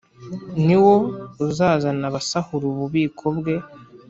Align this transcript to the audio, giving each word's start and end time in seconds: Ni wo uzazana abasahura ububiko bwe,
Ni 0.65 0.75
wo 0.83 0.93
uzazana 1.45 2.03
abasahura 2.09 2.65
ububiko 2.71 3.25
bwe, 3.37 3.55